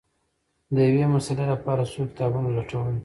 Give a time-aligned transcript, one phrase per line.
[0.75, 2.93] د یوې مسألې لپاره څو کتابونه لټول